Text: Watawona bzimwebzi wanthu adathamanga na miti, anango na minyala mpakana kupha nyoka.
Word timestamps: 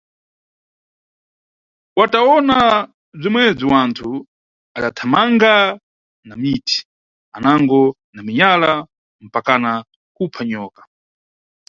Watawona 1.99 2.57
bzimwebzi 3.19 3.65
wanthu 3.73 4.09
adathamanga 4.77 5.53
na 6.27 6.33
miti, 6.41 6.79
anango 7.37 7.81
na 8.13 8.21
minyala 8.25 8.71
mpakana 9.25 9.71
kupha 10.15 10.41
nyoka. 10.49 10.81